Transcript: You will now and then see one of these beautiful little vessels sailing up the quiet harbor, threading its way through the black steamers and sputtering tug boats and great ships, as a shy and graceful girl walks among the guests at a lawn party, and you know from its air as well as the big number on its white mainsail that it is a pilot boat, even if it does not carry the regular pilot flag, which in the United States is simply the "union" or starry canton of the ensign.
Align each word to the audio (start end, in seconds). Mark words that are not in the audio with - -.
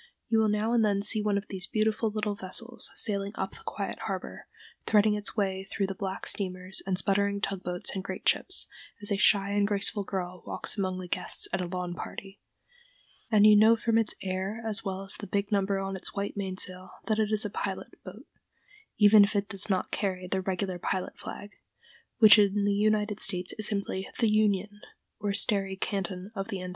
You 0.29 0.39
will 0.39 0.49
now 0.49 0.73
and 0.73 0.83
then 0.83 1.03
see 1.03 1.21
one 1.21 1.37
of 1.37 1.47
these 1.49 1.67
beautiful 1.67 2.09
little 2.09 2.33
vessels 2.35 2.89
sailing 2.95 3.33
up 3.35 3.51
the 3.51 3.61
quiet 3.63 3.99
harbor, 4.07 4.47
threading 4.87 5.13
its 5.13 5.37
way 5.37 5.63
through 5.63 5.85
the 5.85 5.93
black 5.93 6.25
steamers 6.25 6.81
and 6.87 6.97
sputtering 6.97 7.39
tug 7.39 7.61
boats 7.61 7.91
and 7.93 8.03
great 8.03 8.27
ships, 8.27 8.65
as 9.03 9.11
a 9.11 9.17
shy 9.17 9.51
and 9.51 9.67
graceful 9.67 10.03
girl 10.03 10.41
walks 10.47 10.75
among 10.75 10.97
the 10.97 11.07
guests 11.07 11.47
at 11.53 11.61
a 11.61 11.67
lawn 11.67 11.93
party, 11.93 12.41
and 13.29 13.45
you 13.45 13.55
know 13.55 13.75
from 13.75 13.99
its 13.99 14.15
air 14.23 14.63
as 14.65 14.83
well 14.83 15.03
as 15.03 15.17
the 15.17 15.27
big 15.27 15.51
number 15.51 15.77
on 15.77 15.95
its 15.95 16.15
white 16.15 16.35
mainsail 16.35 16.89
that 17.05 17.19
it 17.19 17.31
is 17.31 17.45
a 17.45 17.51
pilot 17.51 18.03
boat, 18.03 18.25
even 18.97 19.23
if 19.23 19.35
it 19.35 19.47
does 19.49 19.69
not 19.69 19.91
carry 19.91 20.25
the 20.25 20.41
regular 20.41 20.79
pilot 20.79 21.15
flag, 21.19 21.51
which 22.17 22.39
in 22.39 22.65
the 22.65 22.73
United 22.73 23.19
States 23.19 23.53
is 23.59 23.67
simply 23.67 24.09
the 24.17 24.31
"union" 24.31 24.81
or 25.19 25.31
starry 25.31 25.75
canton 25.75 26.31
of 26.33 26.47
the 26.47 26.59
ensign. 26.59 26.69